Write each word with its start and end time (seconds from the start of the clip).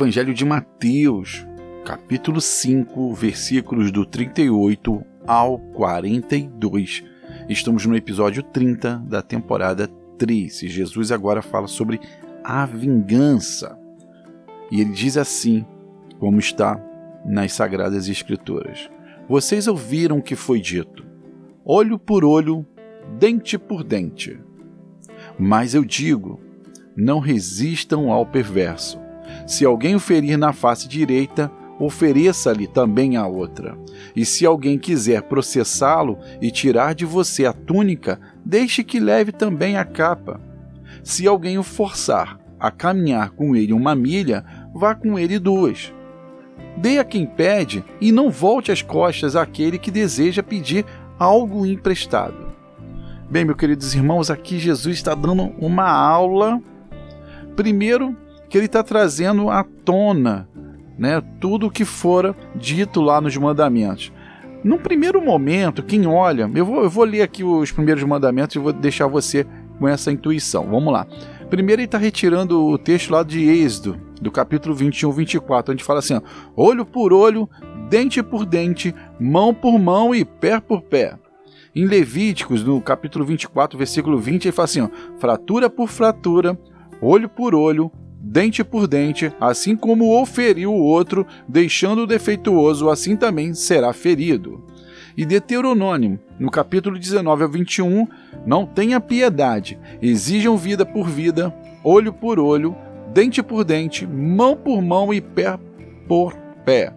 Evangelho 0.00 0.32
de 0.32 0.46
Mateus, 0.46 1.46
capítulo 1.84 2.40
5, 2.40 3.12
versículos 3.12 3.92
do 3.92 4.06
38 4.06 5.04
ao 5.26 5.58
42. 5.58 7.04
Estamos 7.50 7.84
no 7.84 7.94
episódio 7.94 8.42
30 8.42 8.96
da 9.06 9.20
temporada 9.20 9.86
3 10.16 10.62
e 10.62 10.68
Jesus 10.68 11.12
agora 11.12 11.42
fala 11.42 11.66
sobre 11.66 12.00
a 12.42 12.64
vingança. 12.64 13.78
E 14.70 14.80
ele 14.80 14.92
diz 14.92 15.18
assim, 15.18 15.66
como 16.18 16.38
está 16.38 16.82
nas 17.22 17.52
Sagradas 17.52 18.08
Escrituras: 18.08 18.88
Vocês 19.28 19.68
ouviram 19.68 20.16
o 20.16 20.22
que 20.22 20.34
foi 20.34 20.62
dito, 20.62 21.04
olho 21.62 21.98
por 21.98 22.24
olho, 22.24 22.64
dente 23.18 23.58
por 23.58 23.84
dente. 23.84 24.40
Mas 25.38 25.74
eu 25.74 25.84
digo: 25.84 26.40
não 26.96 27.18
resistam 27.18 28.10
ao 28.10 28.24
perverso. 28.24 29.09
Se 29.50 29.64
alguém 29.64 29.96
o 29.96 29.98
ferir 29.98 30.38
na 30.38 30.52
face 30.52 30.86
direita, 30.86 31.50
ofereça-lhe 31.76 32.68
também 32.68 33.16
a 33.16 33.26
outra. 33.26 33.76
E 34.14 34.24
se 34.24 34.46
alguém 34.46 34.78
quiser 34.78 35.22
processá-lo 35.22 36.20
e 36.40 36.52
tirar 36.52 36.94
de 36.94 37.04
você 37.04 37.46
a 37.46 37.52
túnica, 37.52 38.20
deixe 38.44 38.84
que 38.84 39.00
leve 39.00 39.32
também 39.32 39.76
a 39.76 39.84
capa. 39.84 40.40
Se 41.02 41.26
alguém 41.26 41.58
o 41.58 41.64
forçar 41.64 42.38
a 42.60 42.70
caminhar 42.70 43.30
com 43.30 43.56
ele 43.56 43.72
uma 43.72 43.92
milha, 43.92 44.44
vá 44.72 44.94
com 44.94 45.18
ele 45.18 45.36
duas. 45.36 45.92
Dê 46.76 47.00
a 47.00 47.04
quem 47.04 47.26
pede 47.26 47.82
e 48.00 48.12
não 48.12 48.30
volte 48.30 48.70
as 48.70 48.82
costas 48.82 49.34
àquele 49.34 49.80
que 49.80 49.90
deseja 49.90 50.44
pedir 50.44 50.86
algo 51.18 51.66
emprestado. 51.66 52.52
Bem, 53.28 53.44
meus 53.44 53.58
queridos 53.58 53.96
irmãos, 53.96 54.30
aqui 54.30 54.60
Jesus 54.60 54.94
está 54.94 55.12
dando 55.12 55.42
uma 55.58 55.90
aula. 55.90 56.62
Primeiro, 57.56 58.16
que 58.50 58.58
ele 58.58 58.66
está 58.66 58.82
trazendo 58.82 59.48
à 59.48 59.64
tona 59.64 60.48
né, 60.98 61.22
tudo 61.40 61.68
o 61.68 61.70
que 61.70 61.84
fora 61.84 62.36
dito 62.54 63.00
lá 63.00 63.20
nos 63.20 63.34
mandamentos. 63.36 64.12
Num 64.62 64.76
primeiro 64.76 65.24
momento, 65.24 65.82
quem 65.82 66.06
olha, 66.06 66.50
eu 66.54 66.66
vou, 66.66 66.82
eu 66.82 66.90
vou 66.90 67.04
ler 67.04 67.22
aqui 67.22 67.42
os 67.42 67.72
primeiros 67.72 68.02
mandamentos 68.02 68.54
e 68.56 68.58
vou 68.58 68.72
deixar 68.72 69.06
você 69.06 69.46
com 69.78 69.88
essa 69.88 70.12
intuição. 70.12 70.68
Vamos 70.68 70.92
lá. 70.92 71.06
Primeiro, 71.48 71.80
ele 71.80 71.86
está 71.86 71.96
retirando 71.96 72.62
o 72.62 72.76
texto 72.76 73.10
lá 73.10 73.22
de 73.22 73.48
Êxodo, 73.48 73.98
do 74.20 74.30
capítulo 74.30 74.74
21, 74.74 75.10
24, 75.10 75.72
onde 75.72 75.82
fala 75.82 76.00
assim: 76.00 76.14
ó, 76.14 76.20
olho 76.54 76.84
por 76.84 77.12
olho, 77.12 77.48
dente 77.88 78.22
por 78.22 78.44
dente, 78.44 78.94
mão 79.18 79.54
por 79.54 79.78
mão 79.78 80.14
e 80.14 80.24
pé 80.24 80.60
por 80.60 80.82
pé. 80.82 81.16
Em 81.74 81.86
Levíticos, 81.86 82.62
no 82.62 82.80
capítulo 82.82 83.24
24, 83.24 83.78
versículo 83.78 84.18
20, 84.18 84.44
ele 84.44 84.52
fala 84.52 84.64
assim: 84.64 84.82
ó, 84.82 84.88
fratura 85.18 85.70
por 85.70 85.88
fratura, 85.88 86.58
olho 87.00 87.28
por 87.28 87.54
olho, 87.54 87.90
dente 88.20 88.62
por 88.62 88.86
dente, 88.86 89.32
assim 89.40 89.74
como 89.74 90.20
o 90.20 90.26
feriu 90.26 90.72
o 90.72 90.82
outro, 90.82 91.26
deixando 91.48 92.02
o 92.02 92.06
defeituoso, 92.06 92.90
assim 92.90 93.16
também 93.16 93.54
será 93.54 93.92
ferido. 93.92 94.62
E 95.16 95.24
Deuteronômio, 95.24 96.20
no 96.38 96.50
capítulo 96.50 96.98
19 96.98 97.42
ao 97.42 97.48
21, 97.48 98.06
não 98.46 98.66
tenha 98.66 99.00
piedade, 99.00 99.78
exijam 100.00 100.56
vida 100.56 100.84
por 100.84 101.08
vida, 101.08 101.54
olho 101.82 102.12
por 102.12 102.38
olho, 102.38 102.76
dente 103.12 103.42
por 103.42 103.64
dente, 103.64 104.06
mão 104.06 104.56
por 104.56 104.80
mão 104.80 105.12
e 105.12 105.20
pé 105.20 105.58
por 106.06 106.34
pé. 106.64 106.92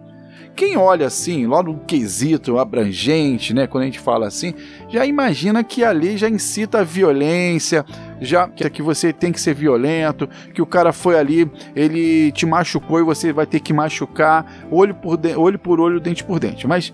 Quem 0.54 0.76
olha 0.76 1.06
assim, 1.06 1.46
logo 1.46 1.72
no 1.72 1.78
quesito 1.80 2.58
abrangente, 2.58 3.52
né, 3.52 3.66
quando 3.66 3.82
a 3.82 3.86
gente 3.86 3.98
fala 3.98 4.26
assim, 4.26 4.54
já 4.88 5.04
imagina 5.04 5.64
que 5.64 5.82
a 5.82 5.90
lei 5.90 6.16
já 6.16 6.28
incita 6.28 6.80
a 6.80 6.84
violência, 6.84 7.84
já 8.20 8.48
que 8.48 8.80
você 8.80 9.12
tem 9.12 9.32
que 9.32 9.40
ser 9.40 9.54
violento, 9.54 10.28
que 10.52 10.62
o 10.62 10.66
cara 10.66 10.92
foi 10.92 11.18
ali, 11.18 11.50
ele 11.74 12.30
te 12.32 12.46
machucou 12.46 13.00
e 13.00 13.02
você 13.02 13.32
vai 13.32 13.46
ter 13.46 13.60
que 13.60 13.72
machucar, 13.72 14.66
olho 14.70 14.94
por, 14.94 15.18
olho, 15.36 15.58
por 15.58 15.80
olho, 15.80 16.00
dente 16.00 16.22
por 16.22 16.38
dente. 16.38 16.66
Mas 16.66 16.92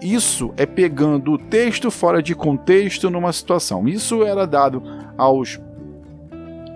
isso 0.00 0.52
é 0.56 0.64
pegando 0.64 1.32
o 1.32 1.38
texto 1.38 1.90
fora 1.90 2.22
de 2.22 2.34
contexto 2.34 3.10
numa 3.10 3.32
situação. 3.32 3.86
Isso 3.86 4.24
era 4.24 4.46
dado 4.46 4.82
aos 5.16 5.60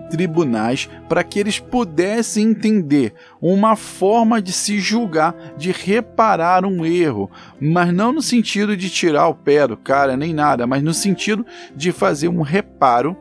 tribunais 0.09 0.89
para 1.07 1.23
que 1.23 1.39
eles 1.39 1.59
pudessem 1.59 2.49
entender 2.49 3.13
uma 3.41 3.75
forma 3.75 4.41
de 4.41 4.51
se 4.51 4.79
julgar, 4.79 5.35
de 5.57 5.71
reparar 5.71 6.65
um 6.65 6.85
erro, 6.85 7.29
mas 7.59 7.93
não 7.93 8.11
no 8.11 8.21
sentido 8.21 8.75
de 8.75 8.89
tirar 8.89 9.27
o 9.27 9.35
pé 9.35 9.67
do 9.67 9.77
cara 9.77 10.15
nem 10.15 10.33
nada, 10.33 10.65
mas 10.67 10.83
no 10.83 10.93
sentido 10.93 11.45
de 11.75 11.91
fazer 11.91 12.27
um 12.27 12.41
reparo 12.41 13.15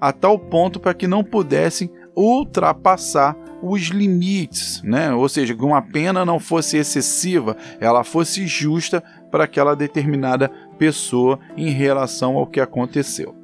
a 0.00 0.12
tal 0.12 0.38
ponto 0.38 0.78
para 0.78 0.94
que 0.94 1.06
não 1.06 1.24
pudessem 1.24 1.90
ultrapassar 2.14 3.36
os 3.62 3.82
limites, 3.88 4.82
né? 4.82 5.12
Ou 5.12 5.28
seja, 5.28 5.54
que 5.54 5.64
uma 5.64 5.82
pena 5.82 6.24
não 6.24 6.38
fosse 6.38 6.76
excessiva, 6.76 7.56
ela 7.80 8.04
fosse 8.04 8.46
justa 8.46 9.02
para 9.30 9.44
aquela 9.44 9.74
determinada 9.74 10.50
pessoa 10.78 11.38
em 11.56 11.70
relação 11.70 12.36
ao 12.36 12.46
que 12.46 12.60
aconteceu. 12.60 13.37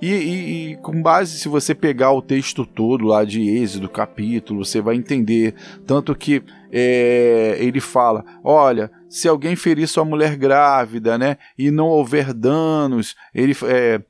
E, 0.00 0.12
e, 0.12 0.72
e, 0.72 0.76
com 0.76 1.00
base, 1.02 1.38
se 1.38 1.48
você 1.48 1.74
pegar 1.74 2.12
o 2.12 2.20
texto 2.20 2.66
todo 2.66 3.06
lá 3.06 3.24
de 3.24 3.40
Êxodo, 3.40 3.88
capítulo, 3.88 4.64
você 4.64 4.80
vai 4.80 4.94
entender. 4.94 5.54
Tanto 5.86 6.14
que 6.14 6.42
é, 6.70 7.56
ele 7.58 7.80
fala: 7.80 8.24
olha, 8.44 8.90
se 9.08 9.26
alguém 9.28 9.56
ferir 9.56 9.88
sua 9.88 10.04
mulher 10.04 10.36
grávida, 10.36 11.16
né, 11.16 11.38
e 11.56 11.70
não 11.70 11.86
houver 11.86 12.34
danos, 12.34 13.16
ele, 13.34 13.56
é, 13.64 14.00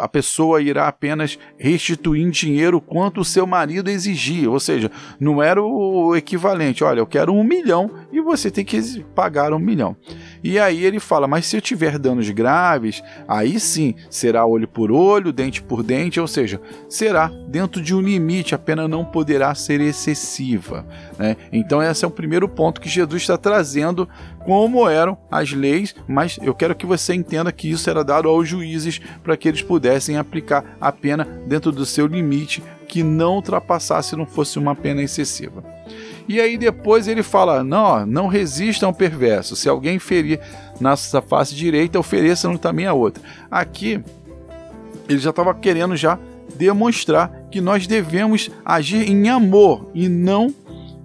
a 0.00 0.08
pessoa 0.08 0.62
irá 0.62 0.86
apenas 0.86 1.38
restituir 1.58 2.22
em 2.22 2.30
dinheiro 2.30 2.80
quanto 2.80 3.20
o 3.20 3.24
seu 3.24 3.46
marido 3.46 3.90
exigia, 3.90 4.48
ou 4.48 4.60
seja, 4.60 4.90
não 5.18 5.42
era 5.42 5.60
o 5.60 6.14
equivalente. 6.14 6.84
Olha, 6.84 7.00
eu 7.00 7.06
quero 7.06 7.32
um 7.32 7.42
milhão 7.42 7.90
e 8.12 8.20
você 8.20 8.50
tem 8.50 8.64
que 8.64 9.02
pagar 9.14 9.52
um 9.52 9.58
milhão. 9.58 9.96
E 10.42 10.58
aí 10.58 10.84
ele 10.84 11.00
fala, 11.00 11.26
mas 11.26 11.46
se 11.46 11.56
eu 11.56 11.60
tiver 11.60 11.98
danos 11.98 12.28
graves, 12.30 13.02
aí 13.26 13.58
sim 13.58 13.94
será 14.10 14.44
olho 14.46 14.68
por 14.68 14.90
olho, 14.90 15.32
dente 15.32 15.62
por 15.62 15.82
dente, 15.82 16.20
ou 16.20 16.28
seja, 16.28 16.60
será 16.88 17.30
dentro 17.48 17.80
de 17.82 17.94
um 17.94 18.00
limite, 18.00 18.54
a 18.54 18.58
pena 18.58 18.86
não 18.86 19.04
poderá 19.04 19.54
ser 19.54 19.80
excessiva. 19.80 20.86
Né? 21.18 21.36
Então 21.52 21.82
esse 21.82 22.04
é 22.04 22.08
o 22.08 22.10
primeiro 22.10 22.48
ponto 22.48 22.80
que 22.80 22.88
Jesus 22.88 23.22
está 23.22 23.36
trazendo 23.36 24.08
como 24.44 24.88
eram 24.88 25.18
as 25.30 25.52
leis, 25.52 25.94
mas 26.06 26.38
eu 26.42 26.54
quero 26.54 26.74
que 26.74 26.86
você 26.86 27.12
entenda 27.14 27.52
que 27.52 27.70
isso 27.70 27.90
era 27.90 28.02
dado 28.02 28.28
aos 28.28 28.48
juízes 28.48 29.00
para 29.22 29.36
que 29.36 29.48
eles 29.48 29.62
pudessem 29.62 30.16
aplicar 30.16 30.76
a 30.80 30.90
pena 30.90 31.24
dentro 31.46 31.70
do 31.70 31.84
seu 31.84 32.06
limite, 32.06 32.62
que 32.86 33.02
não 33.02 33.34
ultrapassasse, 33.34 34.16
não 34.16 34.24
fosse 34.24 34.58
uma 34.58 34.74
pena 34.74 35.02
excessiva. 35.02 35.62
E 36.28 36.40
aí 36.40 36.58
depois 36.58 37.08
ele 37.08 37.22
fala: 37.22 37.64
não, 37.64 38.04
não 38.04 38.26
resistam 38.26 38.90
ao 38.90 38.94
perverso. 38.94 39.56
Se 39.56 39.68
alguém 39.68 39.98
ferir 39.98 40.38
na 40.78 40.96
face 40.96 41.54
direita, 41.54 41.98
ofereçam 41.98 42.56
também 42.56 42.86
a 42.86 42.92
outra. 42.92 43.22
Aqui 43.50 44.00
ele 45.08 45.18
já 45.18 45.30
estava 45.30 45.54
querendo 45.54 45.96
já 45.96 46.18
demonstrar 46.54 47.30
que 47.50 47.60
nós 47.60 47.86
devemos 47.86 48.50
agir 48.64 49.08
em 49.08 49.28
amor 49.28 49.90
e 49.94 50.08
não 50.08 50.54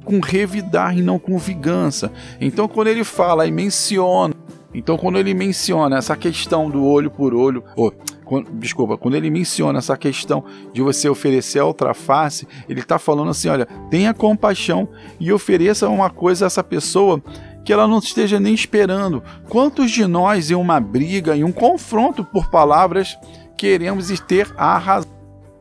com 0.03 0.19
revidar 0.19 0.97
e 0.97 1.01
não 1.01 1.17
com 1.17 1.37
vingança. 1.37 2.11
Então 2.39 2.67
quando 2.67 2.87
ele 2.87 3.03
fala 3.03 3.47
e 3.47 3.51
menciona, 3.51 4.33
então 4.73 4.97
quando 4.97 5.17
ele 5.17 5.33
menciona 5.33 5.97
essa 5.97 6.15
questão 6.17 6.69
do 6.69 6.83
olho 6.83 7.09
por 7.09 7.33
olho, 7.33 7.63
ou 7.75 7.93
quando, 8.33 8.51
desculpa, 8.53 8.97
quando 8.97 9.13
ele 9.13 9.29
menciona 9.29 9.77
essa 9.77 9.95
questão 9.95 10.43
de 10.73 10.81
você 10.81 11.07
oferecer 11.07 11.59
a 11.59 11.65
outra 11.65 11.93
face, 11.93 12.47
ele 12.67 12.79
está 12.79 12.97
falando 12.97 13.29
assim: 13.29 13.47
olha, 13.47 13.67
tenha 13.91 14.11
compaixão 14.11 14.89
e 15.19 15.31
ofereça 15.31 15.87
uma 15.87 16.09
coisa 16.09 16.45
a 16.45 16.47
essa 16.47 16.63
pessoa 16.63 17.21
que 17.63 17.71
ela 17.71 17.87
não 17.87 17.99
esteja 17.99 18.39
nem 18.39 18.55
esperando. 18.55 19.21
Quantos 19.47 19.91
de 19.91 20.07
nós, 20.07 20.49
em 20.49 20.55
uma 20.55 20.79
briga, 20.79 21.37
em 21.37 21.43
um 21.43 21.51
confronto 21.51 22.23
por 22.23 22.49
palavras, 22.49 23.15
queremos 23.55 24.09
ter 24.21 24.51
a 24.57 24.79
razão? 24.79 25.13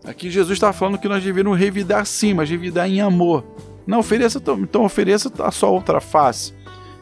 Aqui 0.02 0.30
Jesus 0.30 0.56
está 0.56 0.72
falando 0.72 0.98
que 0.98 1.08
nós 1.08 1.22
devemos 1.22 1.58
revidar 1.58 2.06
sim, 2.06 2.32
mas 2.32 2.48
revidar 2.48 2.88
em 2.88 3.02
amor. 3.02 3.44
Não 3.86 3.98
ofereça, 3.98 4.42
então 4.58 4.84
ofereça 4.84 5.30
a 5.40 5.50
sua 5.50 5.68
outra 5.68 6.00
face. 6.00 6.54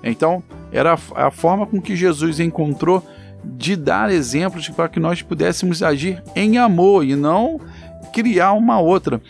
Então, 0.02 0.42
era 0.72 0.98
a 1.14 1.30
forma 1.30 1.64
com 1.64 1.80
que 1.80 1.94
Jesus 1.94 2.40
encontrou 2.40 3.06
de 3.44 3.76
dar 3.76 4.12
exemplos 4.12 4.68
para 4.68 4.88
que 4.88 5.00
nós 5.00 5.22
pudéssemos 5.22 5.82
agir 5.82 6.22
em 6.34 6.58
amor 6.58 7.04
e 7.04 7.14
não 7.16 7.60
criar 8.10 8.52
uma 8.52 8.78
outra. 8.80 9.20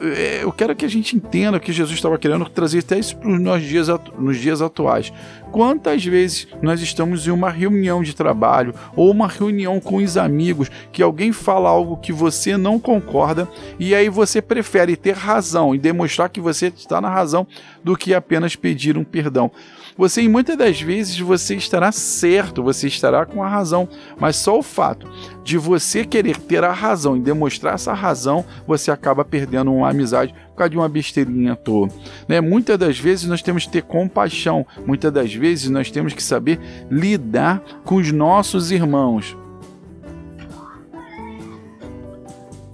É, 0.00 0.40
eu 0.42 0.52
quero 0.52 0.74
que 0.74 0.84
a 0.84 0.88
gente 0.88 1.16
entenda 1.16 1.60
que 1.60 1.72
Jesus 1.72 1.96
estava 1.96 2.18
querendo 2.18 2.48
trazer 2.48 2.78
até 2.78 2.98
isso 2.98 3.16
para 3.16 3.28
os 3.28 3.62
dias, 3.62 3.88
nos 4.18 4.38
dias 4.38 4.62
atuais. 4.62 5.12
Quantas 5.50 6.04
vezes 6.04 6.48
nós 6.62 6.80
estamos 6.80 7.26
em 7.26 7.30
uma 7.30 7.50
reunião 7.50 8.02
de 8.02 8.14
trabalho 8.14 8.74
ou 8.96 9.10
uma 9.10 9.28
reunião 9.28 9.78
com 9.80 9.96
os 9.96 10.16
amigos 10.16 10.70
que 10.90 11.02
alguém 11.02 11.32
fala 11.32 11.68
algo 11.68 11.98
que 11.98 12.12
você 12.12 12.56
não 12.56 12.78
concorda 12.78 13.46
e 13.78 13.94
aí 13.94 14.08
você 14.08 14.40
prefere 14.40 14.96
ter 14.96 15.14
razão 15.14 15.74
e 15.74 15.78
demonstrar 15.78 16.30
que 16.30 16.40
você 16.40 16.68
está 16.68 17.00
na 17.00 17.10
razão 17.10 17.46
do 17.84 17.96
que 17.96 18.14
apenas 18.14 18.56
pedir 18.56 18.96
um 18.96 19.04
perdão. 19.04 19.50
Você, 19.96 20.26
muitas 20.28 20.56
das 20.56 20.80
vezes, 20.80 21.18
você 21.18 21.54
estará 21.54 21.92
certo, 21.92 22.62
você 22.62 22.86
estará 22.86 23.26
com 23.26 23.42
a 23.42 23.48
razão, 23.48 23.88
mas 24.18 24.36
só 24.36 24.58
o 24.58 24.62
fato 24.62 25.08
de 25.44 25.58
você 25.58 26.04
querer 26.04 26.38
ter 26.38 26.64
a 26.64 26.72
razão 26.72 27.16
e 27.16 27.20
demonstrar 27.20 27.74
essa 27.74 27.92
razão, 27.92 28.44
você 28.66 28.90
acaba 28.90 29.24
perdendo 29.24 29.72
uma 29.72 29.90
amizade 29.90 30.34
por 30.50 30.56
causa 30.56 30.70
de 30.70 30.76
uma 30.76 30.88
besteirinha 30.88 31.52
à 31.52 31.56
toa. 31.56 31.88
Né? 32.28 32.40
Muitas 32.40 32.78
das 32.78 32.98
vezes 32.98 33.26
nós 33.26 33.42
temos 33.42 33.66
que 33.66 33.72
ter 33.72 33.82
compaixão, 33.82 34.66
muitas 34.86 35.12
das 35.12 35.34
vezes 35.34 35.68
nós 35.68 35.90
temos 35.90 36.12
que 36.12 36.22
saber 36.22 36.58
lidar 36.90 37.62
com 37.84 37.96
os 37.96 38.12
nossos 38.12 38.70
irmãos. 38.70 39.36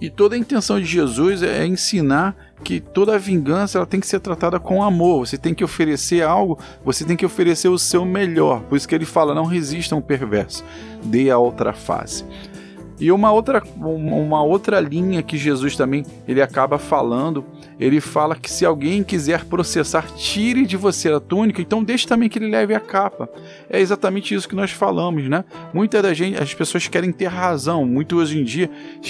E 0.00 0.08
toda 0.08 0.36
a 0.36 0.38
intenção 0.38 0.78
de 0.78 0.86
Jesus 0.86 1.42
é 1.42 1.66
ensinar 1.66 2.36
que 2.62 2.80
toda 2.80 3.18
vingança 3.18 3.78
ela 3.78 3.86
tem 3.86 4.00
que 4.00 4.06
ser 4.06 4.20
tratada 4.20 4.60
com 4.60 4.82
amor. 4.82 5.26
Você 5.26 5.36
tem 5.36 5.54
que 5.54 5.64
oferecer 5.64 6.22
algo, 6.22 6.58
você 6.84 7.04
tem 7.04 7.16
que 7.16 7.26
oferecer 7.26 7.68
o 7.68 7.78
seu 7.78 8.04
melhor. 8.04 8.62
Por 8.62 8.76
isso 8.76 8.86
que 8.86 8.94
ele 8.94 9.04
fala: 9.04 9.34
não 9.34 9.44
resistam 9.44 9.98
ao 9.98 10.02
perverso, 10.02 10.64
dê 11.02 11.30
a 11.30 11.38
outra 11.38 11.72
face. 11.72 12.24
E 13.00 13.12
uma 13.12 13.30
outra, 13.30 13.62
uma 13.76 14.42
outra 14.42 14.80
linha 14.80 15.22
que 15.22 15.36
Jesus 15.36 15.76
também 15.76 16.04
ele 16.26 16.42
acaba 16.42 16.78
falando, 16.78 17.44
ele 17.78 18.00
fala 18.00 18.34
que 18.34 18.50
se 18.50 18.64
alguém 18.64 19.04
quiser 19.04 19.44
processar, 19.44 20.06
tire 20.16 20.66
de 20.66 20.76
você 20.76 21.08
a 21.12 21.20
túnica, 21.20 21.62
então 21.62 21.84
deixe 21.84 22.06
também 22.06 22.28
que 22.28 22.38
ele 22.38 22.50
leve 22.50 22.74
a 22.74 22.80
capa. 22.80 23.28
É 23.70 23.80
exatamente 23.80 24.34
isso 24.34 24.48
que 24.48 24.56
nós 24.56 24.70
falamos, 24.70 25.28
né? 25.28 25.44
Muitas 25.72 26.02
das 26.02 26.16
gente, 26.16 26.42
as 26.42 26.52
pessoas 26.54 26.88
querem 26.88 27.12
ter 27.12 27.26
razão, 27.26 27.84
muito 27.84 28.16
hoje 28.16 28.38
em 28.40 28.44
dia 28.44 28.68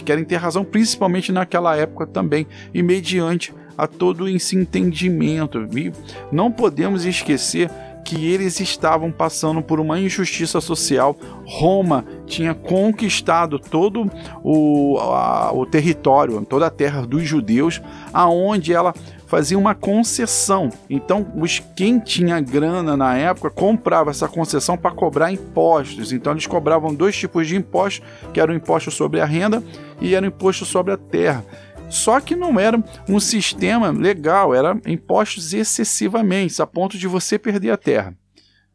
querem 0.09 0.25
ter 0.25 0.37
razão, 0.37 0.65
principalmente 0.65 1.31
naquela 1.31 1.77
época 1.77 2.07
também, 2.07 2.47
e 2.73 2.83
mediante 2.83 3.53
a 3.77 3.87
todo 3.87 4.29
esse 4.29 4.57
entendimento. 4.57 5.69
E 5.77 5.93
não 6.33 6.51
podemos 6.51 7.05
esquecer 7.05 7.71
que 8.09 8.27
eles 8.27 8.59
estavam 8.59 9.13
passando 9.13 9.61
por 9.61 9.79
uma 9.79 10.01
injustiça 10.01 10.63
social. 10.63 11.15
Roma 11.45 12.07
tinha 12.25 12.55
conquistado 12.55 13.59
todo 13.59 14.11
o, 14.43 14.97
a, 14.99 15.53
o 15.53 15.67
território, 15.67 16.43
toda 16.47 16.69
a 16.69 16.71
terra 16.71 17.07
dos 17.07 17.25
judeus, 17.25 17.83
aonde 18.11 18.73
ela 18.73 18.95
fazia 19.27 19.59
uma 19.59 19.75
concessão. 19.75 20.71
Então, 20.89 21.31
os 21.37 21.63
quem 21.77 22.01
tinha 22.01 22.41
grana 22.41 22.97
na 22.97 23.15
época 23.15 23.51
comprava 23.51 24.11
essa 24.11 24.27
concessão 24.27 24.75
para 24.75 24.91
cobrar 24.91 25.31
impostos. 25.31 26.11
Então, 26.11 26.33
eles 26.33 26.47
cobravam 26.47 26.95
dois 26.95 27.15
tipos 27.15 27.47
de 27.47 27.57
impostos, 27.57 28.03
que 28.33 28.41
era 28.41 28.51
o 28.51 28.55
imposto 28.55 28.91
sobre 28.91 29.21
a 29.21 29.27
renda 29.27 29.63
e 30.01 30.15
era 30.15 30.25
o 30.25 30.29
imposto 30.29 30.65
sobre 30.65 30.95
a 30.95 30.97
terra. 30.97 31.45
Só 31.89 32.21
que 32.21 32.37
não 32.37 32.59
era 32.59 32.83
um 33.09 33.19
sistema 33.19 33.91
legal, 33.91 34.55
era 34.55 34.79
impostos 34.87 35.53
excessivamente, 35.53 36.61
a 36.61 36.67
ponto 36.67 36.99
de 36.99 37.07
você 37.07 37.39
perder 37.39 37.71
a 37.71 37.77
terra. 37.77 38.15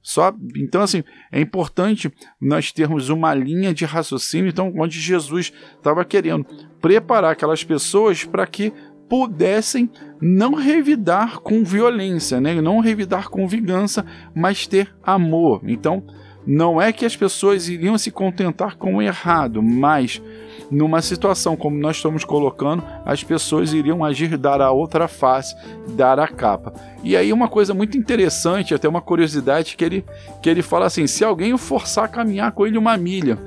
Só, 0.02 0.34
então, 0.58 0.82
assim, 0.82 1.02
é 1.32 1.40
importante 1.40 2.12
nós 2.40 2.74
termos 2.74 3.08
uma 3.08 3.34
linha 3.34 3.74
de 3.74 3.86
raciocínio, 3.86 4.50
então, 4.50 4.74
onde 4.78 5.00
Jesus 5.00 5.54
estava 5.78 6.04
querendo 6.04 6.46
preparar 6.82 7.32
aquelas 7.32 7.64
pessoas 7.64 8.26
para 8.26 8.46
que 8.46 8.74
pudessem 9.08 9.90
não 10.20 10.56
revidar 10.56 11.40
com 11.40 11.64
violência, 11.64 12.42
né? 12.42 12.60
não 12.62 12.80
revidar 12.80 13.30
com 13.30 13.48
vingança, 13.48 14.06
mas 14.36 14.68
ter 14.68 14.94
amor. 15.02 15.62
Então, 15.66 16.04
não 16.46 16.82
é 16.82 16.92
que 16.92 17.06
as 17.06 17.16
pessoas 17.16 17.70
iriam 17.70 17.98
se 17.98 18.12
contentar 18.12 18.76
com 18.76 18.96
o 18.96 19.02
errado, 19.02 19.64
mas 19.64 20.22
numa 20.74 21.02
situação 21.02 21.56
como 21.56 21.78
nós 21.78 21.98
estamos 21.98 22.26
colocando, 22.26 22.84
as 23.06 23.24
pessoas 23.24 23.74
iriam 23.74 24.04
agir, 24.04 24.38
dar 24.38 24.62
a 24.62 24.72
outra 24.72 25.08
face, 25.08 25.56
dar 25.90 26.20
a 26.20 26.28
capa. 26.28 26.74
E 27.04 27.16
aí 27.16 27.32
uma 27.32 27.48
coisa 27.48 27.74
muito 27.74 27.98
interessante, 27.98 28.74
até 28.74 28.88
uma 28.88 29.02
curiosidade, 29.02 29.76
que 29.78 29.86
ele, 29.86 30.06
que 30.42 30.50
ele 30.50 30.62
fala 30.62 30.86
assim, 30.86 31.06
se 31.06 31.24
alguém 31.24 31.54
o 31.54 31.58
forçar 31.58 32.06
a 32.06 32.08
caminhar 32.08 32.52
com 32.52 32.66
ele 32.66 32.78
uma 32.78 32.98
milha, 32.98 33.38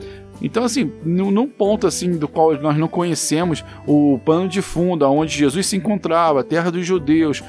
então, 0.40 0.64
assim, 0.64 0.90
num 1.04 1.48
ponto 1.48 1.86
assim 1.86 2.16
do 2.16 2.28
qual 2.28 2.54
nós 2.60 2.76
não 2.76 2.88
conhecemos 2.88 3.64
o 3.86 4.18
pano 4.24 4.48
de 4.48 4.60
fundo, 4.60 5.06
onde 5.10 5.36
Jesus 5.36 5.66
se 5.66 5.76
encontrava, 5.76 6.40
a 6.40 6.44
terra 6.44 6.70
dos 6.70 6.84
judeus, 6.84 7.42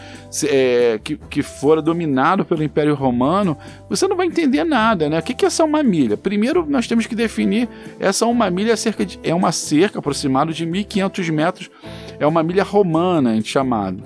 é, 0.46 1.00
que, 1.04 1.18
que 1.18 1.44
fora 1.44 1.82
dominado 1.82 2.46
pelo 2.46 2.64
Império 2.64 2.96
Romano, 2.96 3.58
você 3.90 4.08
não 4.08 4.16
vai 4.16 4.28
entender 4.28 4.64
nada, 4.64 5.10
né? 5.10 5.20
O 5.20 5.22
que, 5.22 5.44
é 5.44 5.48
essa 5.48 5.64
uma 5.64 5.84
milha? 5.84 6.16
Primeiro, 6.16 6.66
nós 6.68 6.88
temos 6.88 7.06
que 7.06 7.16
definir 7.16 7.68
essa 8.00 8.26
uma 8.26 8.50
milha 8.50 8.72
é 8.72 8.76
cerca 8.76 9.06
de, 9.06 9.20
é 9.24 9.34
uma 9.34 9.52
cerca 9.52 10.00
aproximada 10.00 10.54
de 10.54 10.66
1.500 10.66 11.32
metros, 11.32 11.72
é 12.20 12.26
uma 12.26 12.42
milha 12.42 12.64
romana, 12.64 13.40
chamada. 13.44 14.02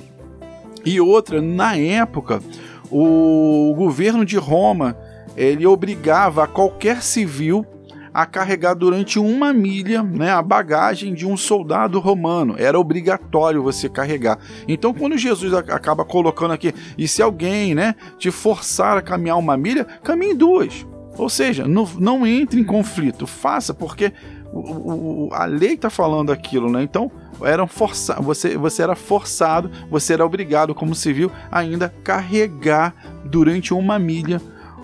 E 0.83 0.99
outra, 0.99 1.41
na 1.41 1.77
época, 1.77 2.41
o 2.89 3.73
governo 3.77 4.25
de 4.25 4.37
Roma 4.37 4.97
ele 5.37 5.65
obrigava 5.65 6.43
a 6.43 6.47
qualquer 6.47 7.01
civil 7.01 7.65
a 8.13 8.25
carregar 8.25 8.73
durante 8.73 9.17
uma 9.17 9.53
milha 9.53 10.03
né, 10.03 10.31
a 10.31 10.41
bagagem 10.41 11.13
de 11.13 11.25
um 11.25 11.37
soldado 11.37 11.99
romano. 11.99 12.55
Era 12.57 12.79
obrigatório 12.79 13.63
você 13.63 13.87
carregar. 13.87 14.37
Então, 14.67 14.93
quando 14.93 15.17
Jesus 15.17 15.53
acaba 15.53 16.03
colocando 16.03 16.51
aqui, 16.51 16.73
e 16.97 17.07
se 17.07 17.21
alguém 17.21 17.73
né, 17.73 17.95
te 18.17 18.31
forçar 18.31 18.97
a 18.97 19.01
caminhar 19.01 19.37
uma 19.37 19.55
milha, 19.55 19.85
caminhe 20.03 20.33
duas. 20.33 20.85
Ou 21.17 21.29
seja, 21.29 21.67
não, 21.67 21.87
não 21.99 22.25
entre 22.25 22.59
em 22.59 22.63
conflito, 22.63 23.27
faça, 23.27 23.73
porque 23.73 24.13
o, 24.53 25.27
o, 25.27 25.29
a 25.33 25.45
lei 25.45 25.73
está 25.73 25.89
falando 25.89 26.31
aquilo, 26.31 26.69
né? 26.69 26.83
Então, 26.83 27.11
eram 27.41 27.67
força 27.67 28.15
você, 28.15 28.57
você 28.57 28.83
era 28.83 28.95
forçado, 28.95 29.71
você 29.89 30.13
era 30.13 30.25
obrigado, 30.25 30.75
como 30.75 30.93
civil, 30.95 31.31
ainda 31.51 31.93
carregar 32.03 32.93
durante 33.25 33.73
uma 33.73 33.97
milha 33.97 34.41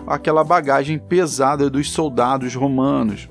aquela 0.07 0.44
bagagem 0.44 0.98
pesada 0.98 1.69
dos 1.69 1.92
soldados 1.92 2.56
romanos. 2.56 3.30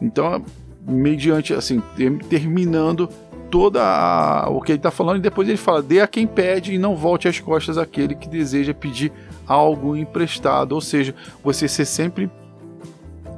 Então, 0.00 0.44
mediante 0.84 1.54
assim, 1.54 1.80
terminando 2.28 3.08
toda 3.50 3.82
a, 3.84 4.48
o 4.48 4.60
que 4.62 4.72
ele 4.72 4.78
está 4.78 4.90
falando, 4.90 5.18
e 5.18 5.20
depois 5.20 5.46
ele 5.46 5.58
fala: 5.58 5.82
dê 5.82 6.00
a 6.00 6.08
quem 6.08 6.26
pede 6.26 6.72
e 6.72 6.78
não 6.78 6.96
volte 6.96 7.28
as 7.28 7.38
costas 7.38 7.76
àquele 7.76 8.14
que 8.14 8.28
deseja 8.28 8.72
pedir 8.72 9.12
algo 9.46 9.94
emprestado. 9.94 10.72
Ou 10.72 10.80
seja, 10.80 11.14
você 11.44 11.68
ser 11.68 11.84
sempre 11.84 12.30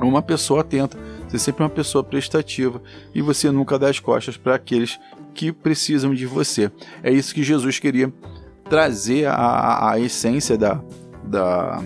uma 0.01 0.23
pessoa 0.23 0.61
atenta, 0.61 0.97
ser 1.29 1.39
sempre 1.39 1.65
uma 1.65 1.71
pessoa 1.71 2.03
prestativa 2.03 2.81
e 3.15 3.21
você 3.21 3.51
nunca 3.51 3.79
dá 3.79 3.89
as 3.89 3.99
costas 3.99 4.37
para 4.37 4.55
aqueles 4.55 4.99
que 5.35 5.53
precisam 5.53 6.15
de 6.15 6.27
você. 6.27 6.71
É 7.03 7.11
isso 7.11 7.35
que 7.35 7.43
Jesus 7.43 7.79
queria 7.79 8.13
trazer 8.69 9.27
a, 9.27 9.91
a 9.91 10.01
essência 10.01 10.57
da, 10.57 10.81
da, 11.25 11.83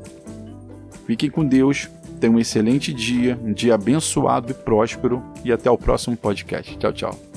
Fiquem 1.06 1.30
com 1.30 1.44
Deus, 1.44 1.88
tenham 2.18 2.37
um 2.37 2.38
excelente 2.38 2.92
dia, 2.92 3.38
um 3.42 3.52
dia 3.52 3.75
abençoado 3.75 4.50
e 4.50 4.54
próspero 4.54 5.23
e 5.44 5.52
até 5.52 5.70
o 5.70 5.76
próximo 5.76 6.16
podcast. 6.16 6.76
Tchau, 6.78 6.92
tchau. 6.92 7.34